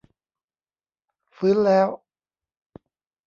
[1.35, 1.87] ฟื้นแล้ว